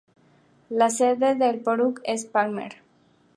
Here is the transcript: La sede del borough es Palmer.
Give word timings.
La 0.71 0.89
sede 0.89 1.35
del 1.35 1.59
borough 1.59 1.99
es 2.03 2.25
Palmer. 2.25 2.77